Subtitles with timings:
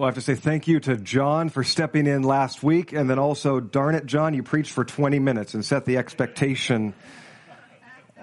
[0.00, 3.10] Well, I have to say thank you to John for stepping in last week, and
[3.10, 6.94] then also, darn it, John, you preached for 20 minutes and set the expectation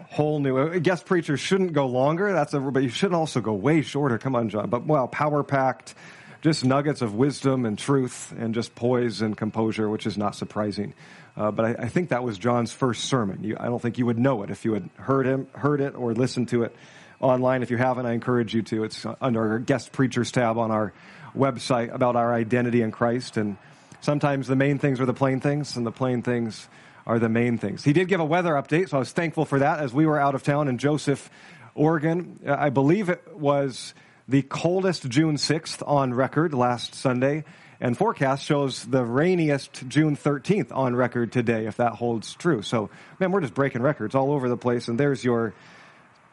[0.09, 0.57] whole new.
[0.57, 2.33] uh, Guest preachers shouldn't go longer.
[2.33, 4.17] That's a, but you shouldn't also go way shorter.
[4.17, 4.71] Come on, John.
[4.71, 5.93] But well, power packed,
[6.41, 10.95] just nuggets of wisdom and truth, and just poise and composure, which is not surprising.
[11.35, 13.43] Uh, but I, I think that was John's first sermon.
[13.43, 15.93] You, I don't think you would know it if you had heard him, heard it,
[15.93, 16.75] or listened to it
[17.19, 17.61] online.
[17.61, 18.83] If you haven't, I encourage you to.
[18.83, 20.91] It's under our guest preachers tab on our
[21.37, 23.37] website about our identity in Christ.
[23.37, 23.57] And
[24.01, 26.67] sometimes the main things are the plain things, and the plain things
[27.05, 27.83] are the main things.
[27.83, 30.19] He did give a weather update, so I was thankful for that as we were
[30.19, 31.29] out of town in Joseph,
[31.73, 32.39] Oregon.
[32.45, 33.93] Uh, I believe it was
[34.27, 37.45] the coldest June 6th on record last Sunday,
[37.79, 42.61] and forecast shows the rainiest June 13th on record today, if that holds true.
[42.61, 45.53] So, man, we're just breaking records all over the place, and there's your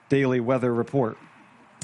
[0.09, 1.19] daily weather report.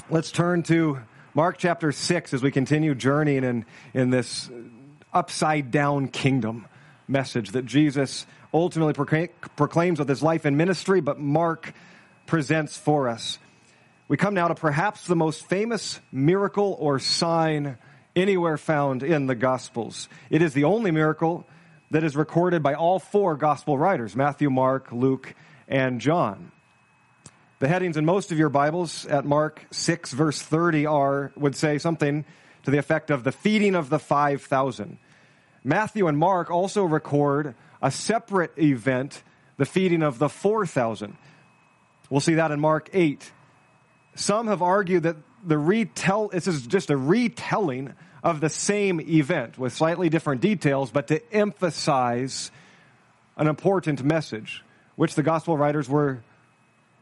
[0.09, 0.99] Let's turn to
[1.33, 4.49] Mark chapter 6 as we continue journeying in, in this
[5.13, 6.67] upside down kingdom
[7.07, 11.73] message that Jesus ultimately proclaim, proclaims with his life and ministry, but Mark
[12.25, 13.39] presents for us.
[14.09, 17.77] We come now to perhaps the most famous miracle or sign
[18.13, 20.09] anywhere found in the Gospels.
[20.29, 21.47] It is the only miracle
[21.91, 25.33] that is recorded by all four Gospel writers Matthew, Mark, Luke,
[25.69, 26.51] and John.
[27.61, 31.77] The headings in most of your Bibles at Mark 6 verse 30 are, would say
[31.77, 32.25] something
[32.63, 34.97] to the effect of the feeding of the 5,000.
[35.63, 39.21] Matthew and Mark also record a separate event,
[39.57, 41.15] the feeding of the 4,000.
[42.09, 43.31] We'll see that in Mark 8.
[44.15, 49.59] Some have argued that the retell, this is just a retelling of the same event
[49.59, 52.49] with slightly different details, but to emphasize
[53.37, 54.63] an important message,
[54.95, 56.23] which the gospel writers were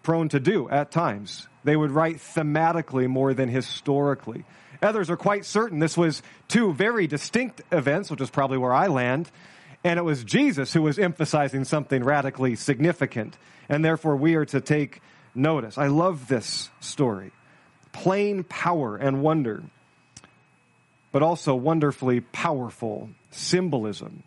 [0.10, 1.48] prone to do at times.
[1.64, 4.44] They would write thematically more than historically.
[4.82, 8.88] Others are quite certain this was two very distinct events, which is probably where I
[8.88, 9.30] land,
[9.84, 13.38] and it was Jesus who was emphasizing something radically significant,
[13.69, 15.00] and therefore we are to take
[15.36, 15.78] notice.
[15.78, 17.31] I love this story.
[17.92, 19.62] Plain power and wonder,
[21.12, 24.24] but also wonderfully powerful symbolism.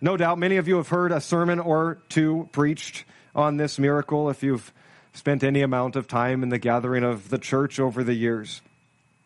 [0.00, 3.04] No doubt many of you have heard a sermon or two preached
[3.36, 4.72] on this miracle if you've
[5.16, 8.60] spent any amount of time in the gathering of the church over the years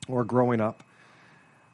[0.09, 0.84] or growing up.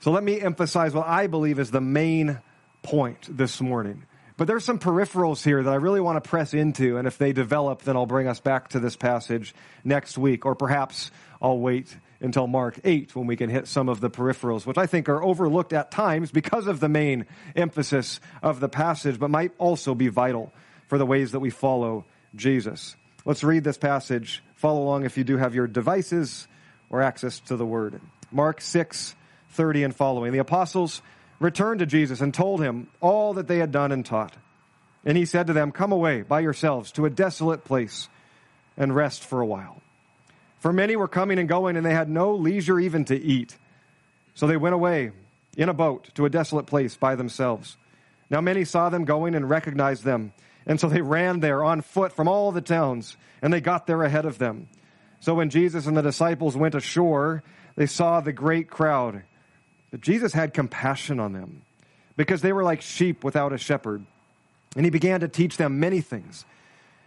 [0.01, 2.41] So let me emphasize what I believe is the main
[2.83, 4.05] point this morning.
[4.37, 7.33] But there's some peripherals here that I really want to press into, and if they
[7.33, 11.11] develop, then I'll bring us back to this passage next week, or perhaps
[11.41, 14.87] I'll wait until Mark 8 when we can hit some of the peripherals, which I
[14.87, 19.53] think are overlooked at times because of the main emphasis of the passage, but might
[19.59, 20.53] also be vital
[20.87, 22.05] for the ways that we follow
[22.35, 22.95] Jesus.
[23.27, 24.41] Let's read this passage.
[24.55, 26.47] Follow along if you do have your devices
[26.91, 28.01] or access to the word.
[28.31, 29.17] Mark 6,
[29.51, 30.33] 30 and following.
[30.33, 31.03] The apostles
[31.41, 34.37] returned to Jesus and told him all that they had done and taught.
[35.05, 38.09] And he said to them, Come away by yourselves to a desolate place
[38.77, 39.83] and rest for a while.
[40.61, 43.57] For many were coming and going, and they had no leisure even to eat.
[44.35, 45.11] So they went away
[45.57, 47.77] in a boat to a desolate place by themselves.
[48.31, 50.33] Now many saw them going and recognized them.
[50.67, 54.03] And so they ran there on foot from all the towns, and they got there
[54.03, 54.69] ahead of them.
[55.21, 57.43] So when Jesus and the disciples went ashore,
[57.77, 59.23] they saw the great crowd.
[59.91, 61.63] But Jesus had compassion on them,
[62.17, 64.05] because they were like sheep without a shepherd.
[64.75, 66.45] And he began to teach them many things.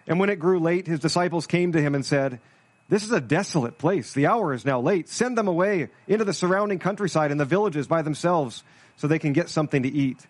[0.08, 2.40] And when it grew late, his disciples came to him and said,
[2.88, 4.14] This is a desolate place.
[4.14, 5.08] The hour is now late.
[5.10, 8.64] Send them away into the surrounding countryside and the villages by themselves,
[8.96, 10.26] so they can get something to eat.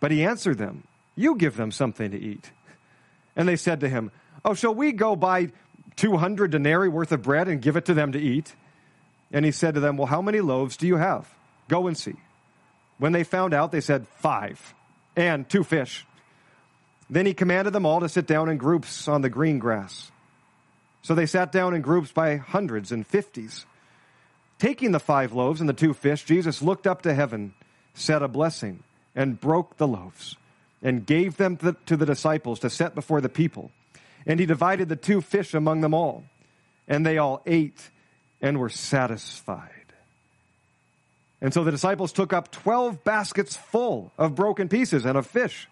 [0.00, 0.82] But he answered them,
[1.16, 2.50] You give them something to eat.
[3.36, 4.10] And they said to him,
[4.44, 5.52] Oh, shall we go buy
[5.96, 8.54] 200 denarii worth of bread and give it to them to eat?
[9.32, 11.32] And he said to them, Well, how many loaves do you have?
[11.68, 12.14] Go and see.
[12.98, 14.74] When they found out, they said, Five,
[15.16, 16.06] and two fish.
[17.10, 20.10] Then he commanded them all to sit down in groups on the green grass.
[21.02, 23.66] So they sat down in groups by hundreds and fifties.
[24.58, 27.54] Taking the five loaves and the two fish, Jesus looked up to heaven,
[27.92, 28.82] said a blessing,
[29.14, 30.36] and broke the loaves,
[30.84, 33.72] and gave them to the, disciples to set before the people.
[34.26, 36.24] And he divided the two fish among them all.
[36.86, 37.90] And they all ate
[38.42, 39.70] and were satisfied.
[41.40, 45.68] And so the disciples took up 12 baskets full of broken pieces and of fish.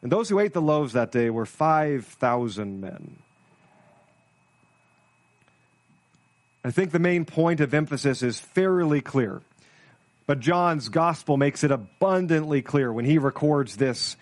[0.00, 3.16] And those who ate the loaves that day were 5,000 men.
[6.62, 9.42] I think the main point of emphasis is fairly clear.
[10.26, 14.16] But John's gospel makes it abundantly clear when he records this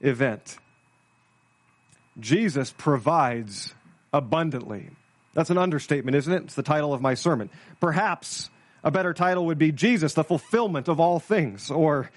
[0.00, 0.58] event.
[2.18, 3.74] Jesus provides
[4.12, 4.90] abundantly.
[5.32, 6.42] That's an understatement, isn't it?
[6.44, 7.50] It's the title of my sermon.
[7.80, 8.50] Perhaps
[8.84, 12.10] A better title would be Jesus, the fulfillment of all things, or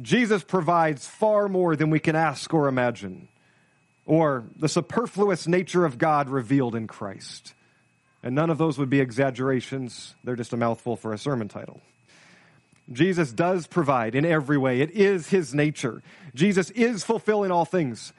[0.00, 3.26] Jesus provides far more than we can ask or imagine,
[4.06, 7.54] or the superfluous nature of God revealed in Christ.
[8.22, 11.80] And none of those would be exaggerations, they're just a mouthful for a sermon title.
[12.92, 14.80] Jesus does provide in every way.
[14.80, 16.02] It is his nature.
[16.34, 18.12] Jesus is fulfilling all things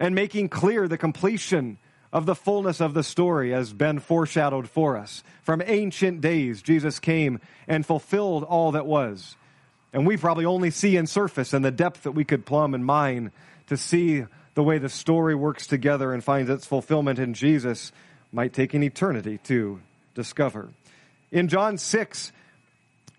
[0.00, 1.78] and making clear the completion
[2.12, 5.22] of the fullness of the story as been foreshadowed for us.
[5.42, 9.36] From ancient days, Jesus came and fulfilled all that was.
[9.92, 12.84] And we probably only see in surface and the depth that we could plumb and
[12.84, 13.30] mine
[13.68, 14.24] to see
[14.54, 17.92] the way the story works together and finds its fulfillment in Jesus
[18.32, 19.80] might take an eternity to
[20.14, 20.68] discover.
[21.30, 22.32] In John 6,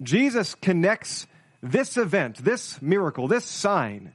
[0.01, 1.27] Jesus connects
[1.61, 4.13] this event, this miracle, this sign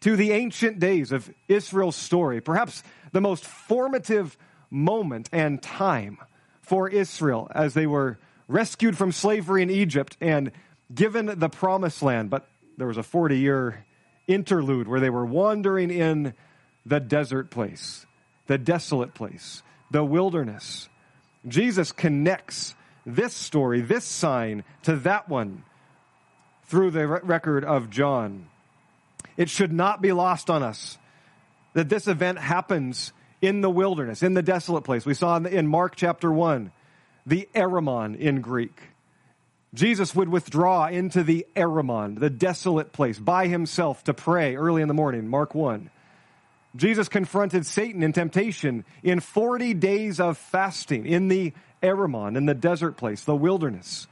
[0.00, 2.82] to the ancient days of Israel's story, perhaps
[3.12, 4.36] the most formative
[4.70, 6.18] moment and time
[6.62, 10.52] for Israel as they were rescued from slavery in Egypt and
[10.94, 12.30] given the promised land.
[12.30, 13.84] But there was a 40 year
[14.26, 16.34] interlude where they were wandering in
[16.86, 18.06] the desert place,
[18.46, 20.88] the desolate place, the wilderness.
[21.46, 22.74] Jesus connects
[23.14, 25.64] this story, this sign, to that one
[26.66, 28.46] through the record of John.
[29.36, 30.98] It should not be lost on us
[31.74, 35.06] that this event happens in the wilderness, in the desolate place.
[35.06, 36.72] We saw in Mark chapter 1,
[37.24, 38.80] the Eremon in Greek.
[39.74, 44.88] Jesus would withdraw into the Eremon, the desolate place, by himself to pray early in
[44.88, 45.90] the morning, Mark 1.
[46.76, 51.52] Jesus confronted Satan in temptation in 40 days of fasting in the
[51.82, 54.06] Eremon, in the desert place, the wilderness,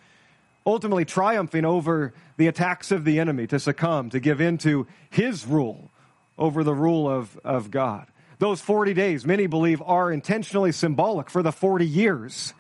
[0.67, 5.47] ultimately triumphing over the attacks of the enemy to succumb, to give in to his
[5.47, 5.91] rule
[6.39, 8.07] over the rule of, of God.
[8.39, 12.53] Those 40 days, many believe, are intentionally symbolic for the 40 years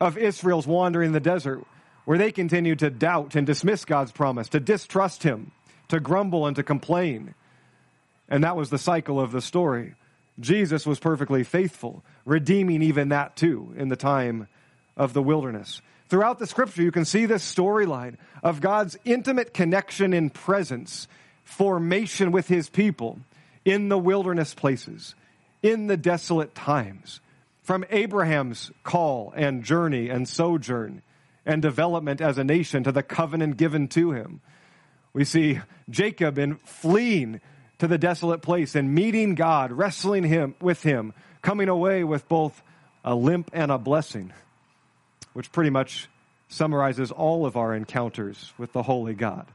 [0.00, 1.64] of Israel's wandering in the desert,
[2.04, 5.50] where they continued to doubt and dismiss God's promise, to distrust Him,
[5.88, 7.34] to grumble and to complain.
[8.28, 9.94] And that was the cycle of the story.
[10.40, 14.48] Jesus was perfectly faithful, redeeming even that too in the time
[14.96, 15.80] of the wilderness.
[16.08, 21.06] Throughout the scripture, you can see this storyline of God's intimate connection in presence,
[21.44, 23.18] formation with his people
[23.64, 25.14] in the wilderness places,
[25.62, 27.20] in the desolate times.
[27.62, 31.02] From Abraham's call and journey and sojourn
[31.44, 34.40] and development as a nation to the covenant given to him.
[35.12, 35.60] We see
[35.90, 37.40] Jacob in fleeing
[37.78, 42.62] to the desolate place and meeting God, wrestling him with him, coming away with both
[43.04, 44.32] a limp and a blessing,
[45.32, 46.08] which pretty much
[46.48, 49.46] summarizes all of our encounters with the holy God.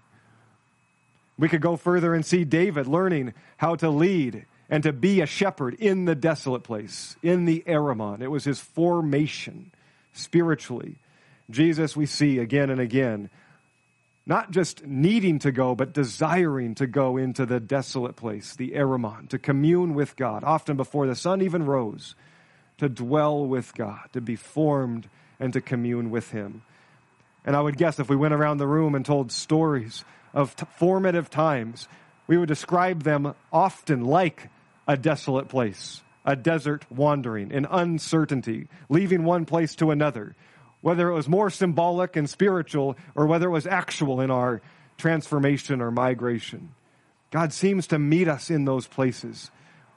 [1.38, 5.26] We could go further and see David learning how to lead and to be a
[5.26, 8.22] shepherd in the desolate place, in the Eremon.
[8.22, 9.72] It was his formation
[10.14, 10.96] spiritually.
[11.50, 13.30] Jesus, we see again and again,
[14.26, 19.28] not just needing to go, but desiring to go into the desolate place, the Eremon,
[19.30, 22.16] to commune with God, often before the sun even rose,
[22.78, 25.10] to dwell with God, to be formed
[25.40, 26.64] and to commune with Him.
[27.46, 30.66] And I would guess if we went around the room and told stories of t-
[30.78, 31.90] formative times,
[32.26, 34.50] we would describe them often like
[34.88, 40.36] a desolate place, a desert wandering, an uncertainty, leaving one place to another,
[40.84, 44.62] whether it was more symbolic and spiritual or whether it was actual in our
[44.98, 46.76] transformation or migration.
[47.32, 49.50] God seems to meet us in those places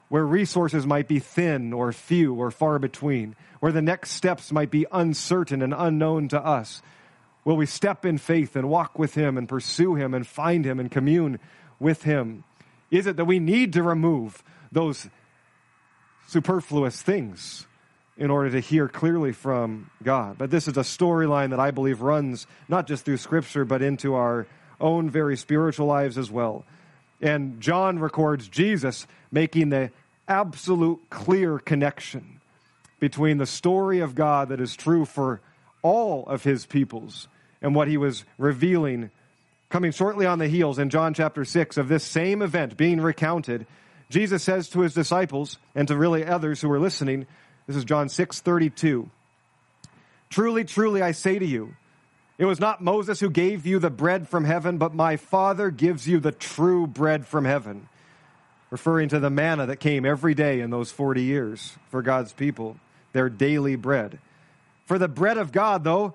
[0.09, 4.71] where resources might be thin or few or far between, where the next steps might
[4.71, 6.83] be uncertain and unknown to us.
[7.45, 10.79] Will we step in faith and walk with Him and pursue Him and find Him
[10.79, 11.41] and commune
[11.81, 12.45] with Him?
[12.93, 15.09] Is it that we need to remove those
[16.29, 17.66] superfluous things
[18.19, 20.39] in order to hear clearly from God.
[20.39, 24.15] But this is a storyline that I believe runs not just through Scripture, but into
[24.15, 24.47] our
[24.81, 26.65] own very spiritual lives as well.
[27.21, 29.91] And John records Jesus making the
[30.29, 32.41] absolute clear connection
[32.99, 35.41] between the story of God that is true for
[35.83, 37.29] all of his peoples
[37.63, 39.11] and what he was revealing
[39.69, 43.67] coming shortly on the heels in John chapter 6 of this same event being recounted.
[44.09, 47.27] Jesus says to his disciples and to really others who were listening,
[47.67, 49.11] this is John 6 32.
[50.31, 51.75] Truly, truly, I say to you,
[52.39, 56.07] it was not Moses who gave you the bread from heaven, but my Father gives
[56.07, 57.89] you the true bread from heaven.
[58.71, 62.77] Referring to the manna that came every day in those 40 years for God's people,
[63.13, 64.19] their daily bread.
[64.85, 66.15] For the bread of God, though,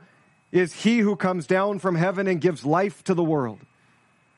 [0.52, 3.60] is he who comes down from heaven and gives life to the world.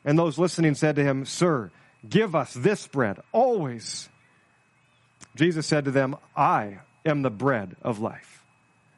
[0.05, 1.71] And those listening said to him, Sir,
[2.07, 4.09] give us this bread always.
[5.35, 8.43] Jesus said to them, I am the bread of life.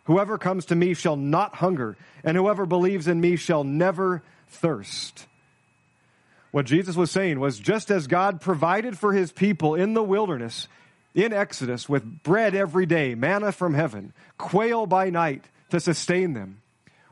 [0.06, 5.26] Whoever comes to me shall not hunger, and whoever believes in me shall never thirst.
[6.52, 10.68] What Jesus was saying was just as God provided for his people in the wilderness,
[11.14, 16.62] in Exodus, with bread every day, manna from heaven, quail by night to sustain them,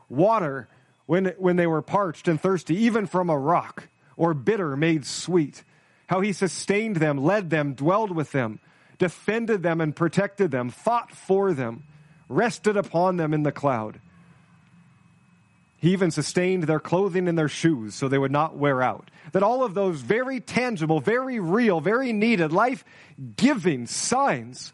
[0.08, 0.68] water
[1.06, 5.62] when, when they were parched and thirsty, even from a rock, or bitter made sweet,
[6.06, 8.60] how he sustained them, led them, dwelled with them,
[9.04, 11.82] defended them and protected them, fought for them
[12.28, 14.00] rested upon them in the cloud.
[15.76, 19.10] He even sustained their clothing and their shoes so they would not wear out.
[19.32, 22.82] That all of those very tangible, very real, very needed, life
[23.36, 24.72] giving signs,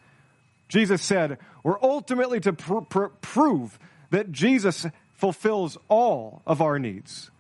[0.69, 7.33] Jesus said, were ultimately to pr- pr- prove that Jesus fulfills all of our needs,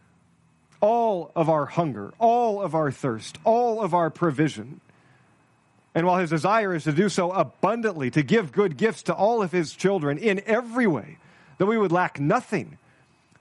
[0.80, 4.80] all of our hunger, all of our thirst, all of our provision.
[5.94, 9.42] And while his desire is to do so abundantly, to give good gifts to all
[9.42, 11.18] of his children in every way,
[11.58, 12.78] that we would lack nothing,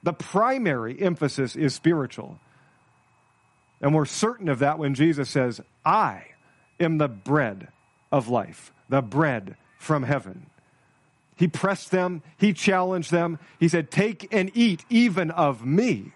[0.02, 2.40] the primary emphasis is spiritual.
[3.82, 6.24] And we're certain of that when Jesus says, I
[6.80, 7.70] am the bread
[8.12, 10.48] of life, the bread from heaven.
[11.36, 13.40] He pressed them, he challenged them.
[13.60, 16.12] He said, Take and eat even of me.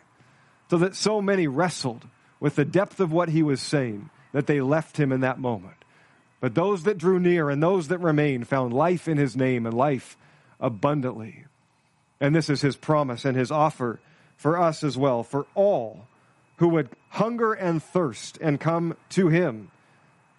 [0.69, 2.07] So that so many wrestled
[2.39, 5.75] with the depth of what he was saying that they left him in that moment.
[6.43, 9.73] But those that drew near and those that remained found life in his name and
[9.73, 10.17] life
[10.59, 11.45] abundantly.
[12.19, 14.01] And this is his promise and his offer
[14.35, 16.05] for us as well, for all
[16.57, 19.71] who would hunger and thirst and come to him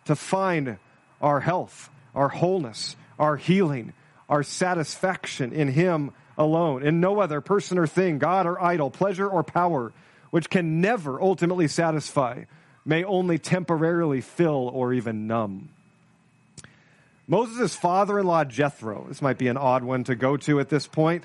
[0.05, 0.77] to find
[1.23, 3.95] our health, our wholeness, our healing,
[4.29, 9.27] our satisfaction in him alone, in no other person or thing, God or idol, pleasure
[9.27, 9.91] or power,
[10.31, 12.45] which can never ultimately satisfy,
[12.85, 15.71] may only temporarily fill or even numb.
[17.27, 20.69] Moses' father in law, Jethro, this might be an odd one to go to at
[20.69, 21.25] this point.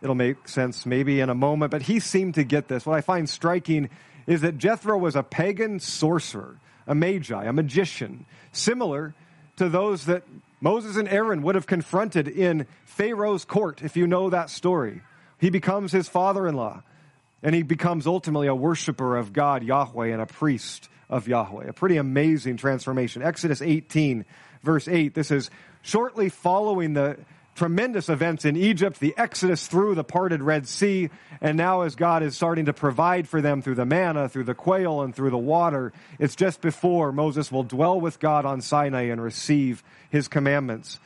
[0.00, 2.86] It'll make sense maybe in a moment, but he seemed to get this.
[2.86, 3.90] What I find striking
[4.26, 9.14] is that Jethro was a pagan sorcerer, a magi, a magician, similar
[9.56, 10.22] to those that
[10.60, 15.02] Moses and Aaron would have confronted in Pharaoh's court, if you know that story.
[15.40, 16.82] He becomes his father in law,
[17.42, 21.66] and he becomes ultimately a worshiper of God, Yahweh, and a priest of Yahweh.
[21.68, 23.22] A pretty amazing transformation.
[23.22, 24.24] Exodus 18
[24.62, 25.14] verse 8.
[25.14, 25.50] This is
[25.82, 27.18] shortly following the
[27.54, 31.10] tremendous events in Egypt, the exodus through the parted Red Sea,
[31.40, 34.54] and now as God is starting to provide for them through the manna, through the
[34.54, 39.06] quail, and through the water, it's just before Moses will dwell with God on Sinai
[39.06, 41.00] and receive his commandments.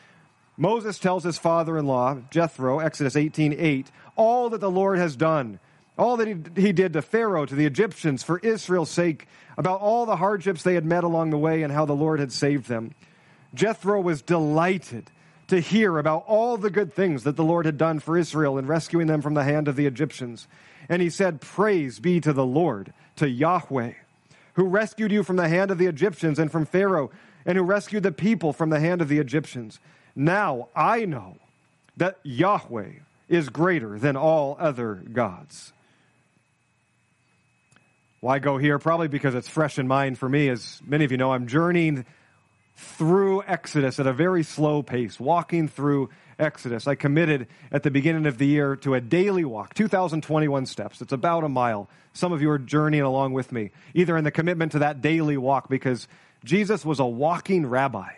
[0.58, 5.58] Moses tells his father-in-law, Jethro, Exodus 18:8, all that the Lord has done,
[5.98, 10.16] all that he did to Pharaoh, to the Egyptians, for Israel's sake, about all the
[10.16, 12.94] hardships they had met along the way and how the Lord had saved them.
[13.54, 15.10] Jethro was delighted
[15.48, 18.66] to hear about all the good things that the Lord had done for Israel in
[18.66, 20.48] rescuing them from the hand of the Egyptians.
[20.88, 23.92] And he said, Praise be to the Lord, to Yahweh,
[24.54, 27.10] who rescued you from the hand of the Egyptians and from Pharaoh,
[27.44, 29.78] and who rescued the people from the hand of the Egyptians.
[30.16, 31.36] Now I know
[31.96, 32.92] that Yahweh
[33.28, 35.72] is greater than all other gods.
[38.20, 38.78] Why go here?
[38.78, 40.48] Probably because it's fresh in mind for me.
[40.48, 42.06] As many of you know, I'm journeying
[42.74, 46.86] through Exodus at a very slow pace, walking through Exodus.
[46.86, 51.00] I committed at the beginning of the year to a daily walk, 2,021 steps.
[51.00, 51.88] It's about a mile.
[52.12, 55.36] Some of you are journeying along with me, either in the commitment to that daily
[55.36, 56.08] walk because
[56.44, 58.12] Jesus was a walking rabbi.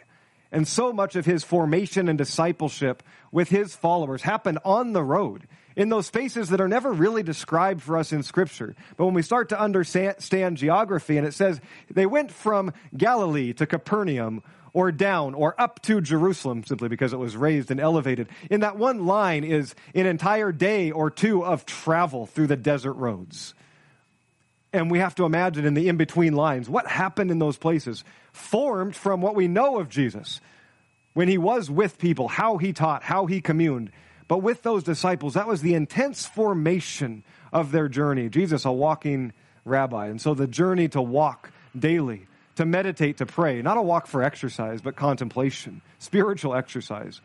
[0.50, 5.46] And so much of his formation and discipleship with his followers happened on the road
[5.76, 8.74] in those spaces that are never really described for us in Scripture.
[8.96, 13.66] But when we start to understand geography, and it says they went from Galilee to
[13.66, 14.42] Capernaum,
[14.74, 18.28] or down, or up to Jerusalem, simply because it was raised and elevated.
[18.50, 22.94] In that one line is an entire day or two of travel through the desert
[22.94, 23.54] roads.
[24.72, 28.02] And we have to imagine in the in between lines what happened in those places,
[28.32, 30.40] formed from what we know of Jesus
[31.12, 33.92] when he was with people, how he taught, how he communed.
[34.28, 38.28] But with those disciples, that was the intense formation of their journey.
[38.28, 39.32] Jesus, a walking
[39.64, 40.06] rabbi.
[40.06, 42.26] And so the journey to walk daily,
[42.56, 47.20] to meditate, to pray, not a walk for exercise, but contemplation, spiritual exercise.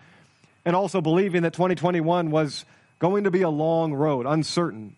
[0.66, 2.66] And also believing that 2021 was
[3.00, 4.96] going to be a long road, uncertain,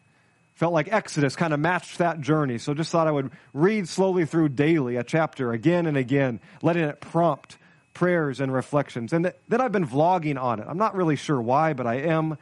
[0.61, 2.59] Felt like Exodus kind of matched that journey.
[2.59, 6.83] So just thought I would read slowly through daily a chapter again and again, letting
[6.83, 7.57] it prompt
[7.93, 9.13] prayers and reflections.
[9.13, 10.65] And then I've been vlogging on it.
[10.67, 12.37] I'm not really sure why, but I am.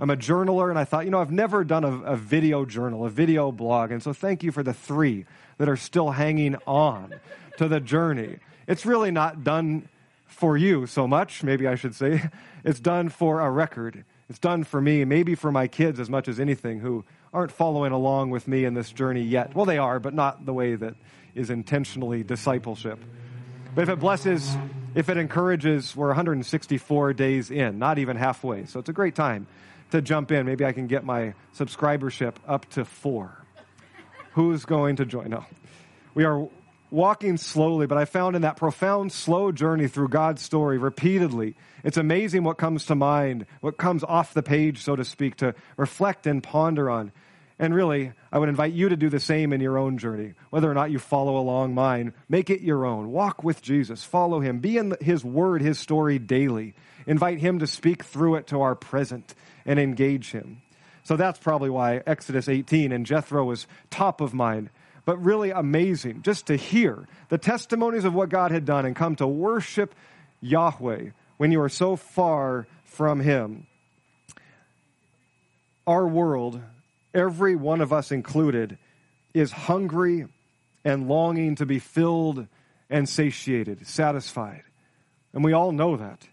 [0.00, 3.04] I'm a journaler, and I thought, you know, I've never done a, a video journal,
[3.04, 3.90] a video blog.
[3.90, 5.24] And so thank you for the three
[5.58, 7.14] that are still hanging on
[7.56, 8.38] to the journey.
[8.68, 9.88] It's really not done
[10.26, 12.22] for you so much, maybe I should say.
[12.64, 14.04] It's done for a record.
[14.28, 17.92] It's done for me, maybe for my kids as much as anything who aren't following
[17.92, 19.54] along with me in this journey yet.
[19.54, 20.94] Well, they are, but not the way that
[21.34, 22.98] is intentionally discipleship.
[23.74, 24.56] But if it blesses,
[24.98, 28.64] if it encourages, we're 164 days in, not even halfway.
[28.64, 29.46] So it's a great time
[29.92, 30.44] to jump in.
[30.44, 33.44] Maybe I can get my subscribership up to four.
[34.32, 35.30] Who's going to join?
[35.30, 35.44] No.
[36.14, 36.48] We are
[36.90, 41.96] walking slowly, but I found in that profound, slow journey through God's story repeatedly, it's
[41.96, 46.26] amazing what comes to mind, what comes off the page, so to speak, to reflect
[46.26, 47.12] and ponder on.
[47.58, 50.34] And really, I would invite you to do the same in your own journey.
[50.50, 53.10] Whether or not you follow along mine, make it your own.
[53.10, 54.04] Walk with Jesus.
[54.04, 54.60] Follow him.
[54.60, 56.74] Be in his word, his story daily.
[57.06, 59.34] Invite him to speak through it to our present
[59.66, 60.62] and engage him.
[61.02, 64.70] So that's probably why Exodus 18 and Jethro was top of mind
[65.08, 69.16] but really amazing just to hear the testimonies of what God had done and come
[69.16, 69.94] to worship
[70.42, 73.66] Yahweh when you are so far from Him.
[75.86, 76.60] Our world,
[77.14, 78.78] every one of us included,
[79.34, 80.26] is hungry
[80.84, 82.46] and longing to be filled
[82.90, 84.62] and satiated, satisfied.
[85.32, 86.26] And we all know that.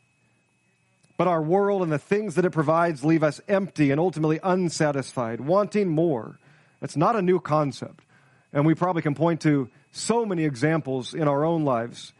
[1.18, 5.42] But our world and the things that it provides leave us empty and ultimately unsatisfied,
[5.42, 6.40] wanting more.
[6.82, 8.04] It's not a new concept.
[8.52, 12.14] And we probably can point to so many examples in our own lives.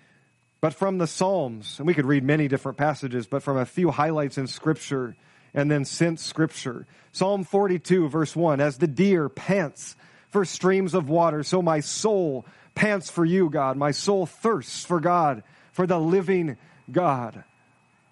[0.62, 3.92] But from the Psalms, and we could read many different passages, but from a few
[3.92, 5.16] highlights in Scripture
[5.56, 6.86] and then since Scripture.
[7.12, 9.96] Psalm 42, verse 1 As the deer pants
[10.30, 12.46] for streams of water, so my soul
[12.76, 13.78] pants for you, God.
[13.78, 16.58] My soul thirsts for God, for the living
[16.92, 17.44] God.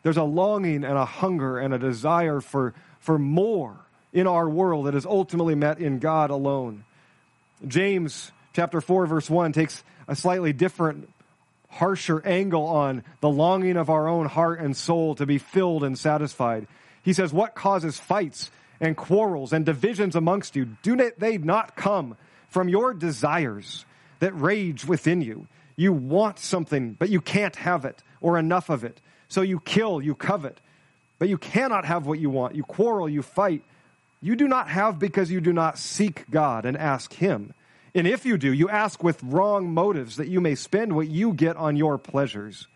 [0.02, 3.78] There's a longing and a hunger and a desire for, for more
[4.12, 6.86] in our world that is ultimately met in God alone.
[7.68, 11.10] James chapter 4 verse 1 takes a slightly different
[11.70, 15.98] harsher angle on the longing of our own heart and soul to be filled and
[15.98, 16.68] satisfied.
[17.04, 20.66] He says, What causes fights and quarrels and divisions amongst you?
[20.82, 22.18] Do they not come
[22.50, 23.86] from your desires
[24.20, 25.48] that rage within you?
[25.76, 29.02] You want something, but you can't have it or enough of it.
[29.28, 30.60] So you kill, you covet,
[31.20, 32.56] but you cannot have what you want.
[32.56, 33.64] You quarrel, you fight,
[34.22, 37.54] you do not have because you do not seek God and ask Him.
[37.96, 41.34] And if you do, you ask with wrong motives that you may spend what you
[41.34, 42.68] get on your pleasures.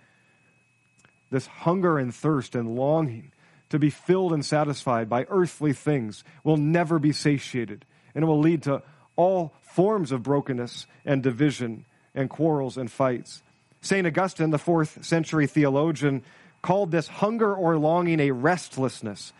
[1.30, 3.32] This hunger and thirst and longing
[3.69, 8.39] to be filled and satisfied by earthly things will never be satiated, and it will
[8.39, 8.82] lead to
[9.15, 13.43] all forms of brokenness and division and quarrels and fights.
[13.82, 14.08] St.
[14.08, 16.23] Augustine, the fourth century theologian,
[16.62, 19.34] called this hunger or longing a restlessness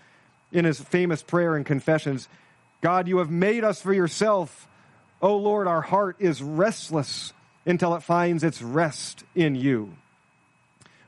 [0.52, 2.30] in his famous prayer and confessions
[2.82, 4.68] God, you have made us for yourself.
[5.22, 7.34] O Lord, our heart is restless
[7.66, 9.98] until it finds its rest in you.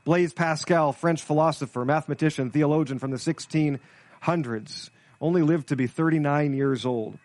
[0.03, 4.89] Blaise Pascal, French philosopher, mathematician, theologian from the 1600s,
[5.21, 7.17] only lived to be 39 years old.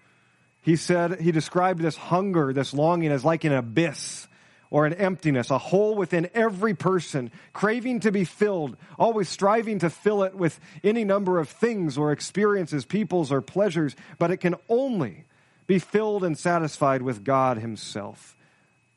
[0.62, 4.26] He said, he described this hunger, this longing as like an abyss
[4.70, 9.90] or an emptiness, a hole within every person, craving to be filled, always striving to
[9.90, 14.56] fill it with any number of things or experiences, peoples or pleasures, but it can
[14.68, 15.24] only
[15.66, 18.36] be filled and satisfied with God Himself.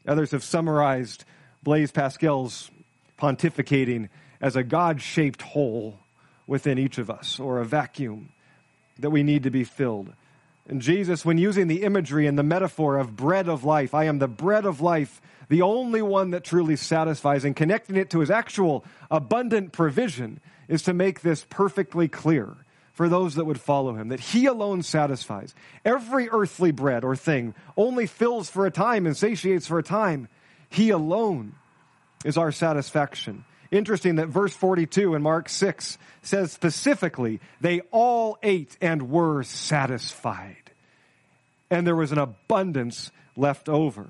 [0.08, 1.26] Others have summarized
[1.64, 2.72] Blaise Pascal's
[3.20, 6.00] pontificating as a God shaped hole
[6.46, 8.30] within each of us, or a vacuum
[9.00, 10.14] that we need to be filled.
[10.68, 14.20] And Jesus, when using the imagery and the metaphor of bread of life, I am
[14.20, 18.30] the bread of life the only one that truly satisfies, and connecting it to his
[18.30, 22.58] actual abundant provision is to make this perfectly clear
[22.92, 25.56] for those that would follow him that he alone satisfies.
[25.86, 30.28] Every earthly bread or thing only fills for a time and satiates for a time.
[30.68, 31.54] He alone
[32.26, 33.46] is our satisfaction.
[33.72, 40.72] Interesting that verse 42 in Mark 6 says specifically, they all ate and were satisfied.
[41.70, 44.08] And there was an abundance left over.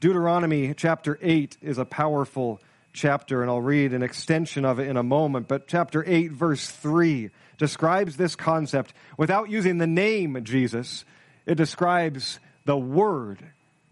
[0.00, 2.60] Deuteronomy chapter 8 is a powerful
[2.92, 5.46] chapter, and I'll read an extension of it in a moment.
[5.48, 11.04] But chapter 8, verse 3 describes this concept without using the name Jesus.
[11.46, 13.38] It describes the Word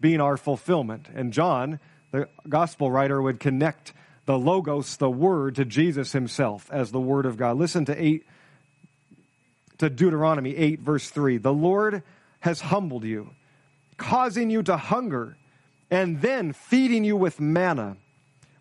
[0.01, 1.07] being our fulfillment.
[1.15, 1.79] And John,
[2.15, 3.93] the gospel writer, would connect
[4.25, 7.57] the Logos, the Word, to Jesus himself as the Word of God.
[7.57, 8.25] Listen to 8
[9.79, 11.37] to Deuteronomy 8, verse 3.
[11.37, 12.03] The Lord
[12.39, 13.31] has humbled you,
[13.97, 15.37] causing you to hunger
[15.91, 17.97] and then feeding you with manna,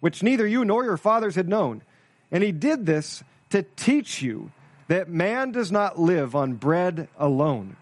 [0.01, 1.83] which neither you nor your fathers had known.
[2.31, 4.51] And he did this to teach you
[4.89, 7.77] that man does not live on bread alone,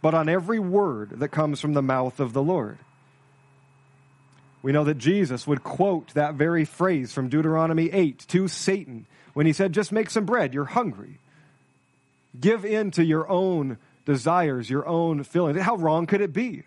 [0.00, 2.78] but on every word that comes from the mouth of the Lord.
[4.62, 9.46] We know that Jesus would quote that very phrase from Deuteronomy 8 to Satan when
[9.46, 11.20] he said, Just make some bread, you're hungry.
[12.38, 15.60] Give in to your own desires, your own feelings.
[15.60, 16.64] How wrong could it be?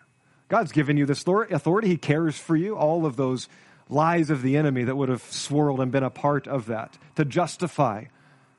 [0.48, 1.88] God's given you this authority.
[1.88, 2.76] He cares for you.
[2.76, 3.48] All of those
[3.90, 7.26] lies of the enemy that would have swirled and been a part of that to
[7.26, 8.06] justify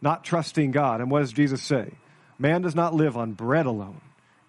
[0.01, 1.01] not trusting God.
[1.01, 1.93] And what does Jesus say?
[2.39, 4.01] Man does not live on bread alone,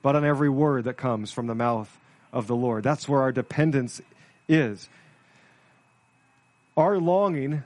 [0.02, 2.00] but on every word that comes from the mouth
[2.32, 2.84] of the Lord.
[2.84, 4.02] That's where our dependence
[4.48, 4.90] is.
[6.76, 7.64] Our longing,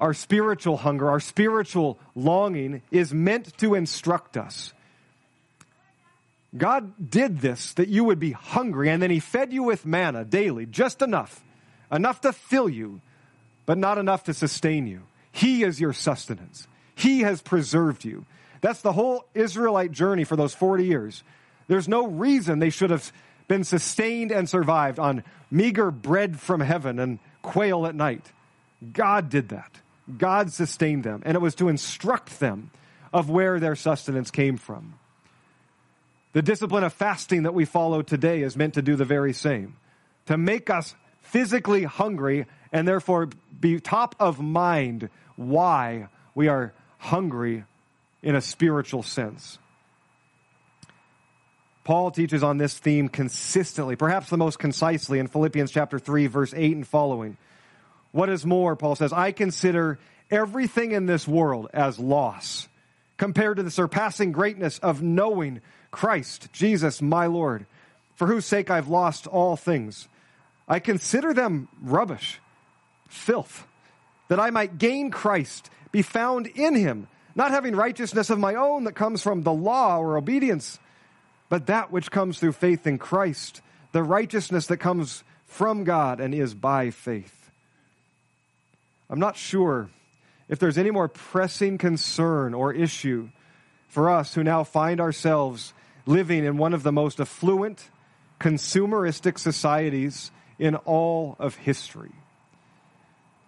[0.00, 4.72] our spiritual hunger, our spiritual longing is meant to instruct us.
[6.56, 10.24] God did this that you would be hungry, and then He fed you with manna
[10.24, 11.42] daily, just enough,
[11.90, 13.00] enough to fill you,
[13.64, 15.02] but not enough to sustain you.
[15.30, 16.66] He is your sustenance.
[16.94, 18.26] He has preserved you.
[18.60, 21.24] That's the whole Israelite journey for those 40 years.
[21.68, 23.12] There's no reason they should have
[23.48, 28.32] been sustained and survived on meager bread from heaven and quail at night.
[28.92, 29.80] God did that.
[30.18, 32.70] God sustained them, and it was to instruct them
[33.12, 34.94] of where their sustenance came from.
[36.32, 39.76] The discipline of fasting that we follow today is meant to do the very same
[40.26, 43.28] to make us physically hungry and therefore
[43.60, 47.64] be top of mind why we are hungry
[48.22, 49.58] in a spiritual sense.
[51.84, 56.54] Paul teaches on this theme consistently, perhaps the most concisely in Philippians chapter 3 verse
[56.54, 57.36] 8 and following.
[58.12, 59.98] What is more, Paul says, I consider
[60.30, 62.68] everything in this world as loss
[63.16, 67.66] compared to the surpassing greatness of knowing Christ, Jesus, my Lord,
[68.14, 70.08] for whose sake I've lost all things.
[70.68, 72.40] I consider them rubbish,
[73.08, 73.66] filth,
[74.28, 78.84] that I might gain Christ, be found in him, not having righteousness of my own
[78.84, 80.78] that comes from the law or obedience,
[81.52, 83.60] but that which comes through faith in Christ,
[83.92, 87.50] the righteousness that comes from God and is by faith.
[89.10, 89.90] I'm not sure
[90.48, 93.28] if there's any more pressing concern or issue
[93.86, 95.74] for us who now find ourselves
[96.06, 97.90] living in one of the most affluent,
[98.40, 102.12] consumeristic societies in all of history.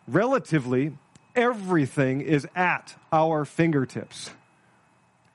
[0.07, 0.93] Relatively,
[1.35, 4.31] everything is at our fingertips,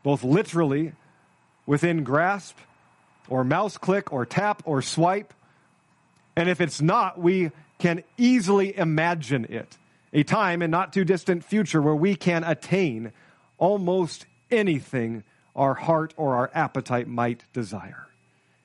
[0.03, 0.93] both literally
[1.69, 2.57] within grasp,
[3.27, 5.35] or mouse click, or tap, or swipe.
[6.35, 9.77] And if it's not, we can easily imagine it.
[10.11, 13.11] A time in not too distant future where we can attain
[13.59, 15.23] almost anything
[15.55, 18.07] our heart or our appetite might desire.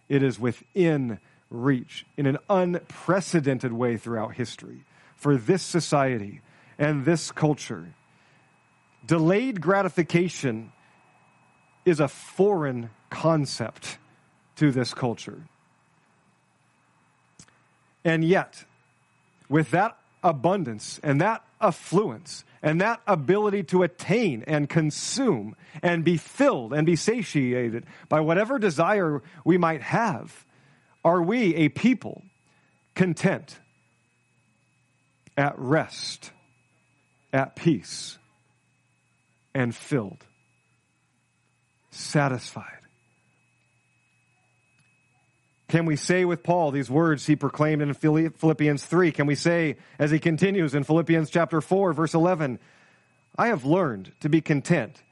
[0.09, 1.19] It is within
[1.51, 6.41] reach in an unprecedented way throughout history for this society
[6.79, 7.93] and this culture.
[9.05, 10.73] Delayed gratification
[11.85, 13.99] is a foreign concept
[14.57, 15.43] to this culture.
[18.05, 18.65] And yet,
[19.49, 26.17] with that abundance and that affluence and that ability to attain and consume and be
[26.17, 30.45] filled and be satiated by whatever desire we might have,
[31.05, 32.23] are we a people
[32.95, 33.59] content,
[35.37, 36.31] at rest,
[37.33, 38.19] at peace,
[39.53, 40.25] and filled,
[41.95, 42.81] satisfied?
[45.69, 49.13] Can we say with Paul these words he proclaimed in Philippians 3?
[49.13, 52.59] Can we say, as he continues in Philippians chapter 4, verse 11,
[53.37, 55.03] I have learned to be content,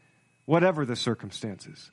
[0.44, 1.90] whatever the circumstances.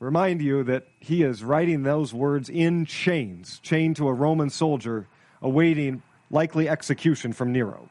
[0.00, 5.06] Remind you that he is writing those words in chains, chained to a Roman soldier,
[5.42, 7.90] awaiting likely execution from Nero.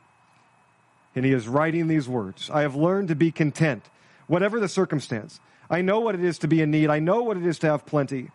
[1.15, 3.85] And he is writing these words I have learned to be content,
[4.27, 5.39] whatever the circumstance.
[5.69, 7.67] I know what it is to be in need, I know what it is to
[7.67, 8.31] have plenty.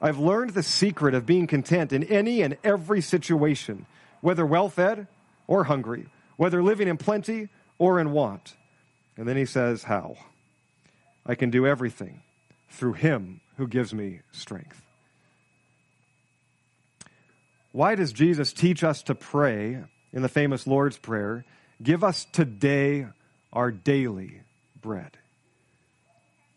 [0.00, 3.86] I've learned the secret of being content in any and every situation,
[4.20, 5.06] whether well fed
[5.46, 8.54] or hungry, whether living in plenty or in want.
[9.16, 10.16] And then he says, How?
[11.24, 12.22] I can do everything
[12.68, 14.82] through him who gives me strength.
[17.72, 19.82] Why does Jesus teach us to pray
[20.12, 21.44] in the famous Lord's Prayer?
[21.82, 23.06] Give us today
[23.52, 24.42] our daily
[24.80, 25.18] bread.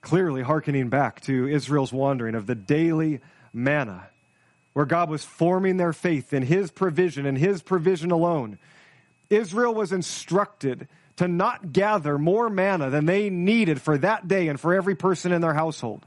[0.08, 3.20] Clearly, hearkening back to Israel's wandering of the daily
[3.52, 4.08] manna,
[4.72, 8.58] where God was forming their faith in His provision and His provision alone.
[9.30, 14.58] Israel was instructed to not gather more manna than they needed for that day and
[14.58, 16.06] for every person in their household.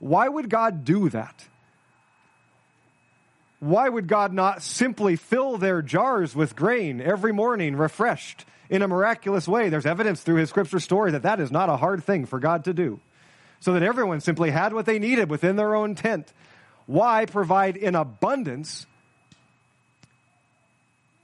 [0.00, 1.46] Why would God do that?
[3.60, 8.88] Why would God not simply fill their jars with grain every morning, refreshed in a
[8.88, 9.68] miraculous way?
[9.68, 12.64] There's evidence through his scripture story that that is not a hard thing for God
[12.64, 12.98] to do.
[13.60, 16.32] So that everyone simply had what they needed within their own tent
[16.88, 18.86] why provide in abundance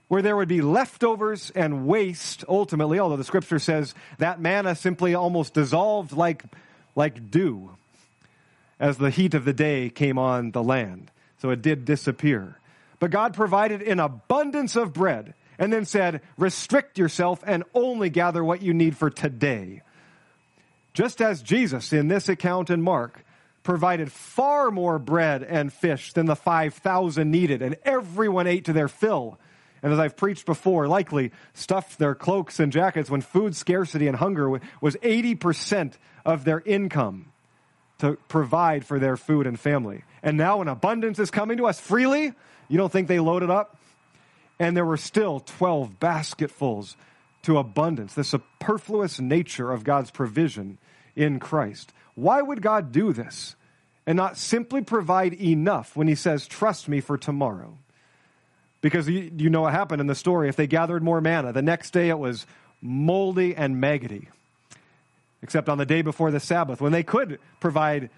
[0.07, 5.15] where there would be leftovers and waste ultimately, although the scripture says that manna simply
[5.15, 6.43] almost dissolved like,
[6.95, 7.71] like dew
[8.79, 11.09] as the heat of the day came on the land.
[11.39, 12.59] So it did disappear.
[12.99, 18.43] But God provided an abundance of bread and then said, restrict yourself and only gather
[18.43, 19.81] what you need for today.
[20.95, 23.25] Just as Jesus in this account in Mark
[23.63, 28.87] provided far more bread and fish than the 5,000 needed, and everyone ate to their
[28.87, 29.37] fill.
[29.83, 34.15] And as I've preached before, likely stuffed their cloaks and jackets when food scarcity and
[34.15, 37.25] hunger was 80% of their income
[37.99, 40.05] to provide for their food and family.
[40.23, 42.31] And now an abundance is coming to us freely.
[42.69, 43.77] You don't think they loaded up?
[44.59, 46.95] And there were still 12 basketfuls
[47.45, 50.79] to abundance, the superfluous nature of God's provision
[51.15, 51.93] in Christ.
[52.15, 53.55] Why would God do this
[54.07, 57.77] and not simply provide enough when he says, trust me for tomorrow?
[58.81, 60.49] Because you, know what happened in the story.
[60.49, 62.47] If they gathered more manna, the next day it was
[62.81, 64.29] moldy and maggoty.
[65.43, 68.09] Except on the day before the Sabbath, when they could provide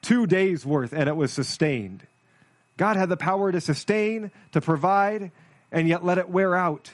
[0.00, 2.06] two days worth and it was sustained.
[2.76, 5.32] God had the power to sustain, to provide,
[5.72, 6.92] and yet let it wear out.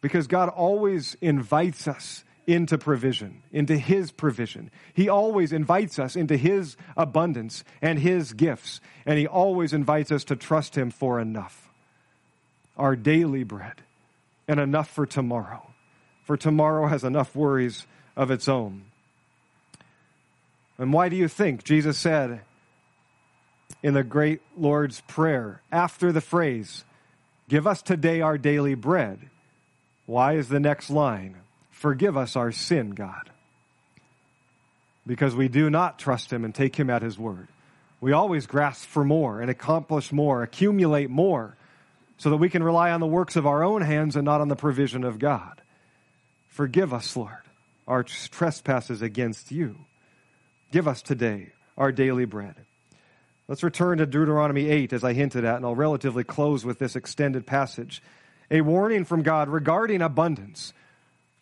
[0.00, 4.70] Because God always invites us into provision, into His provision.
[4.94, 10.24] He always invites us into His abundance and His gifts, and He always invites us
[10.24, 11.68] to trust Him for enough.
[12.76, 13.82] Our daily bread,
[14.48, 15.70] and enough for tomorrow.
[16.24, 18.84] For tomorrow has enough worries of its own.
[20.78, 22.40] And why do you think Jesus said
[23.82, 26.84] in the great Lord's Prayer, after the phrase,
[27.48, 29.30] Give us today our daily bread?
[30.08, 31.36] Why is the next line?
[31.70, 33.28] Forgive us our sin, God.
[35.06, 37.48] Because we do not trust Him and take Him at His word.
[38.00, 41.58] We always grasp for more and accomplish more, accumulate more,
[42.16, 44.48] so that we can rely on the works of our own hands and not on
[44.48, 45.60] the provision of God.
[46.48, 47.44] Forgive us, Lord,
[47.86, 49.76] our trespasses against you.
[50.72, 52.54] Give us today our daily bread.
[53.46, 56.96] Let's return to Deuteronomy 8, as I hinted at, and I'll relatively close with this
[56.96, 58.02] extended passage.
[58.50, 60.72] A warning from God regarding abundance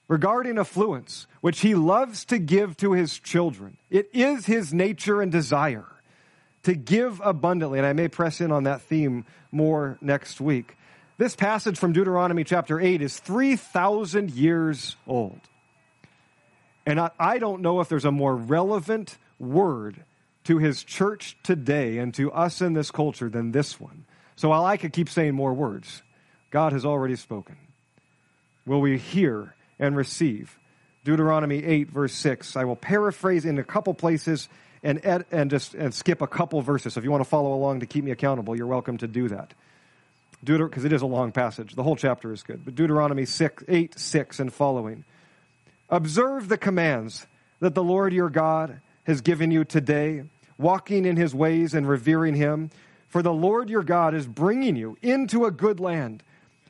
[0.08, 3.76] regarding affluence, which he loves to give to his children.
[3.90, 5.86] It is his nature and desire
[6.62, 7.78] to give abundantly.
[7.78, 10.76] And I may press in on that theme more next week.
[11.18, 15.40] This passage from Deuteronomy chapter 8 is 3,000 years old.
[16.84, 20.04] And I, don't know if there's a more relevant word
[20.44, 24.04] to his church today and to us in this culture than this one.
[24.36, 26.02] So while I could keep saying more words,
[26.50, 27.56] God has already spoken.
[28.64, 30.58] Will we hear and receive.
[31.04, 32.56] Deuteronomy 8, verse 6.
[32.56, 34.48] I will paraphrase in a couple places
[34.82, 36.94] and, ed, and just and skip a couple verses.
[36.94, 39.28] So if you want to follow along to keep me accountable, you're welcome to do
[39.28, 39.54] that.
[40.44, 41.74] Because it is a long passage.
[41.74, 42.64] The whole chapter is good.
[42.64, 45.04] But Deuteronomy 6, 8, 6 and following.
[45.88, 47.26] Observe the commands
[47.60, 50.24] that the Lord your God has given you today,
[50.58, 52.70] walking in his ways and revering him.
[53.08, 56.22] For the Lord your God is bringing you into a good land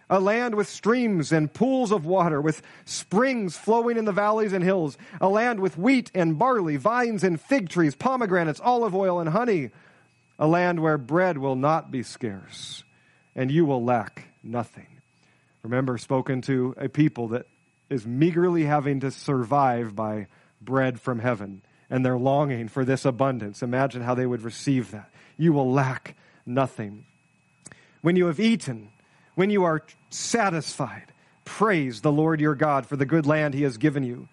[0.08, 4.62] a land with streams and pools of water, with springs flowing in the valleys and
[4.62, 9.30] hills, a land with wheat and barley, vines and fig trees, pomegranates, olive oil and
[9.30, 9.70] honey,
[10.38, 12.84] a land where bread will not be scarce,
[13.34, 14.86] and you will lack nothing.
[15.62, 17.46] Remember, spoken to a people that
[17.90, 20.28] is meagerly having to survive by
[20.60, 23.62] bread from heaven, and they're longing for this abundance.
[23.62, 25.10] Imagine how they would receive that.
[25.36, 27.06] You will lack nothing.
[28.02, 28.90] When you have eaten,
[29.36, 31.12] when you are satisfied,
[31.44, 34.28] praise the Lord your God for the good land he has given you.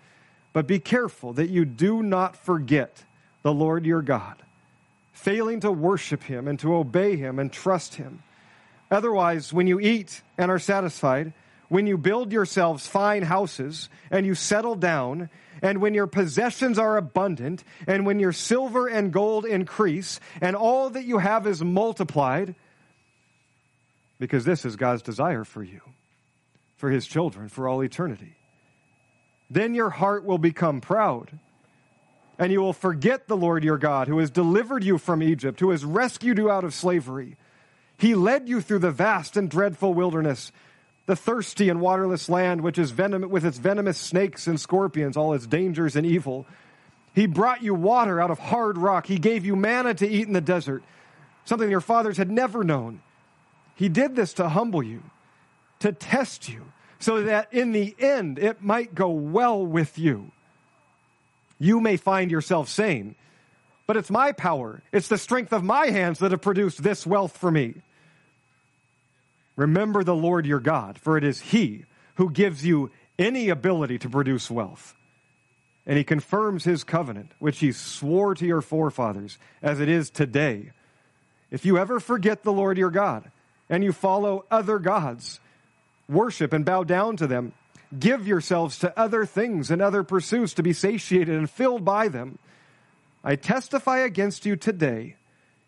[0.54, 3.04] But be careful that you do not forget
[3.44, 4.42] the Lord your God,
[5.12, 8.24] failing to worship him and to obey him and trust him.
[8.90, 11.34] Otherwise, when you eat and are satisfied,
[11.68, 15.30] when you build yourselves fine houses and you settle down,
[15.62, 20.90] and when your possessions are abundant, and when your silver and gold increase, and all
[20.92, 22.56] that you have is multiplied,
[24.24, 25.82] because this is God's desire for you,
[26.78, 28.38] for his children, for all eternity.
[29.50, 31.38] Then your heart will become proud,
[32.40, 35.72] and you will forget the Lord your God, who has delivered you from Egypt, who
[35.72, 37.36] has rescued you out of slavery.
[37.98, 40.54] He led you through the vast and dreadful wilderness,
[41.06, 45.34] the thirsty and waterless land, which is venom- with its venomous snakes and scorpions, all
[45.34, 46.48] its dangers and evil.
[47.14, 49.06] He brought you water out of hard rock.
[49.06, 50.82] He gave you manna to eat in the desert,
[51.44, 53.02] something your fathers had never known.
[53.76, 55.04] He did this to humble you,
[55.80, 56.66] to test you,
[57.00, 60.32] so that in the end it might go well with you.
[61.60, 63.16] You may find yourself saying,
[63.86, 67.36] but it's my power, it's the strength of my hands that have produced this wealth
[67.38, 67.76] for me.
[69.56, 74.10] Remember the Lord your God, for it is He who gives you any ability to
[74.10, 74.96] produce wealth.
[75.86, 80.72] And He confirms His covenant, which He swore to your forefathers, as it is today.
[81.52, 83.30] If you ever forget the Lord your God,
[83.74, 85.40] and you follow other gods,
[86.08, 87.54] worship and bow down to them,
[87.98, 92.38] give yourselves to other things and other pursuits to be satiated and filled by them,
[93.24, 95.16] I testify against you today,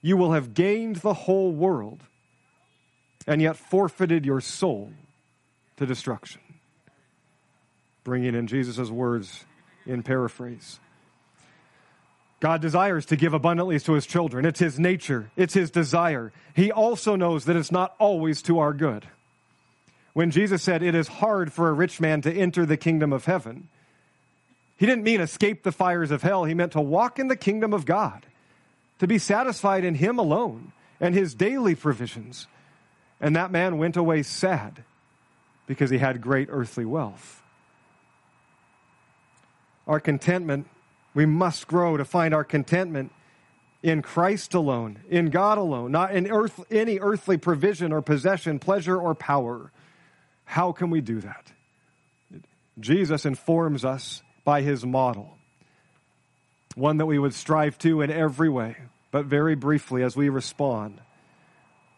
[0.03, 2.03] you will have gained the whole world
[3.25, 4.91] and yet forfeited your soul
[5.77, 6.41] to destruction.
[8.03, 9.45] Bringing in Jesus' words
[9.87, 10.79] in paraphrase.
[12.39, 14.45] God desires to give abundantly to his children.
[14.45, 16.31] It's his nature, it's his desire.
[16.53, 19.07] He also knows that it's not always to our good.
[20.13, 23.25] When Jesus said, It is hard for a rich man to enter the kingdom of
[23.25, 23.69] heaven,
[24.77, 26.43] he didn't mean escape the fires of hell.
[26.43, 28.25] He meant to walk in the kingdom of God,
[28.99, 32.47] to be satisfied in him alone and his daily provisions.
[33.21, 34.83] And that man went away sad
[35.67, 37.41] because he had great earthly wealth.
[39.87, 40.67] Our contentment,
[41.15, 43.11] we must grow to find our contentment
[43.81, 48.97] in Christ alone, in God alone, not in earth, any earthly provision or possession, pleasure
[48.97, 49.71] or power.
[50.43, 51.51] How can we do that?
[52.79, 55.37] Jesus informs us by his model,
[56.75, 58.75] one that we would strive to in every way,
[59.09, 61.01] but very briefly as we respond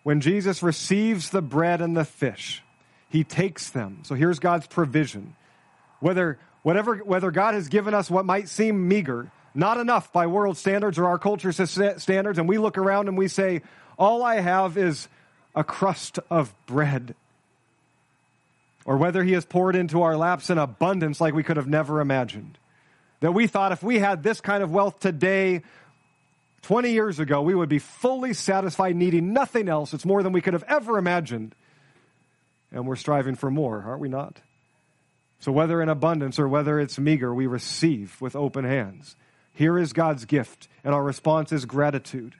[0.07, 2.63] when Jesus receives the bread and the fish,
[3.09, 3.99] he takes them.
[4.03, 5.35] So here's God's provision.
[5.99, 10.57] Whether, whatever, whether God has given us what might seem meager, not enough by world
[10.57, 13.61] standards or our culture's standards, and we look around and we say,
[13.97, 15.07] all I have is
[15.55, 17.15] a crust of bread.
[18.83, 22.01] Or whether he has poured into our laps in abundance like we could have never
[22.01, 22.57] imagined.
[23.21, 25.61] That we thought if we had this kind of wealth today,
[26.63, 29.93] 20 years ago, we would be fully satisfied, needing nothing else.
[29.93, 31.55] It's more than we could have ever imagined.
[32.73, 34.41] And we're striving for more, aren't we not?
[35.39, 39.15] So, whether in abundance or whether it's meager, we receive with open hands.
[39.53, 42.35] Here is God's gift, and our response is gratitude.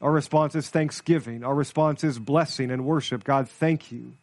[0.00, 1.44] Our response is thanksgiving.
[1.44, 3.24] Our response is blessing and worship.
[3.24, 4.14] God, thank you.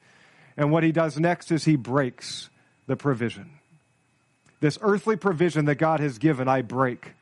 [0.58, 2.50] And what he does next is he breaks
[2.88, 3.52] the provision.
[4.60, 7.14] This earthly provision that God has given, I break.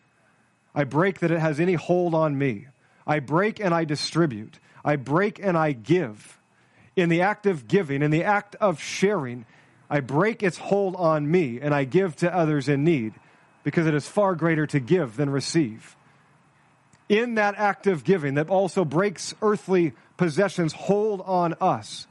[0.76, 2.68] I break that it has any hold on me.
[3.08, 4.60] I break and I distribute.
[4.84, 6.38] I break and I give.
[6.96, 9.46] In the act of giving, in the act of sharing,
[9.90, 13.14] I break its hold on me and I give to others in need
[13.64, 15.96] because it is far greater to give than receive.
[17.08, 22.06] In that act of giving that also breaks earthly possessions hold on us,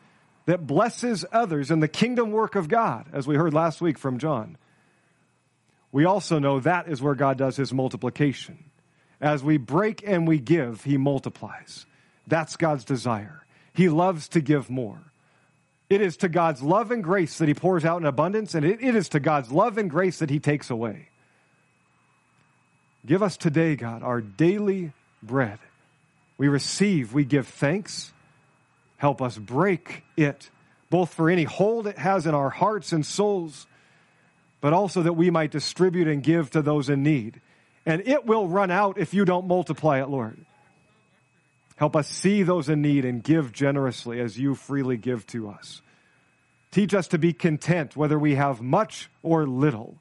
[0.46, 4.18] that blesses others in the kingdom work of God, as we heard last week from
[4.18, 4.56] John
[5.92, 8.64] we also know that is where God does his multiplication.
[9.20, 11.86] As we break and we give, he multiplies.
[12.26, 13.44] That's God's desire.
[13.72, 15.07] He loves to give more.
[15.90, 18.82] It is to God's love and grace that he pours out in abundance, and it,
[18.82, 21.08] it is to God's love and grace that he takes away.
[23.06, 25.58] Give us today, God, our daily bread.
[26.36, 28.12] We receive, we give thanks.
[28.98, 30.50] Help us break it,
[30.90, 33.66] both for any hold it has in our hearts and souls
[34.60, 37.40] but also that we might distribute and give to those in need.
[37.86, 40.38] And it will run out if you don't multiply it, Lord.
[41.78, 45.80] Help us see those in need and give generously as you freely give to us.
[46.72, 49.96] Teach us to be content whether we have much or little.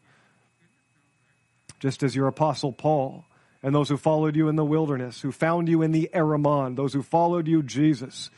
[1.79, 3.25] Just as your apostle Paul
[3.61, 6.93] and those who followed you in the wilderness, who found you in the Eremon, those
[6.93, 8.31] who followed you, Jesus,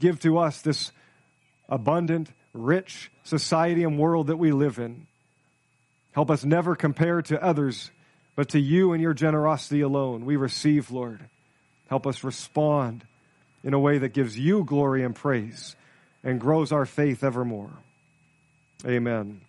[0.00, 0.90] give to us this
[1.68, 5.06] abundant, rich society and world that we live in.
[6.10, 7.92] Help us never compare to others,
[8.34, 10.24] but to you and your generosity alone.
[10.24, 11.28] We receive, Lord.
[11.94, 13.04] Help us respond
[13.62, 15.76] in a way that gives you glory and praise
[16.24, 17.70] and grows our faith evermore.
[18.84, 19.40] Amen.